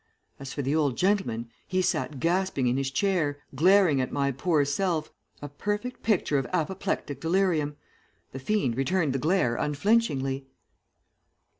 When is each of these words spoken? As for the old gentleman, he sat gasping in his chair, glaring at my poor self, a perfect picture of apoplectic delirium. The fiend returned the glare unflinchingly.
As 0.39 0.51
for 0.51 0.63
the 0.63 0.75
old 0.75 0.97
gentleman, 0.97 1.51
he 1.67 1.79
sat 1.83 2.19
gasping 2.19 2.65
in 2.65 2.75
his 2.77 2.89
chair, 2.89 3.37
glaring 3.53 4.01
at 4.01 4.11
my 4.11 4.31
poor 4.31 4.65
self, 4.65 5.11
a 5.43 5.47
perfect 5.47 6.01
picture 6.01 6.39
of 6.39 6.47
apoplectic 6.51 7.21
delirium. 7.21 7.75
The 8.31 8.39
fiend 8.39 8.75
returned 8.77 9.13
the 9.13 9.19
glare 9.19 9.57
unflinchingly. 9.57 10.47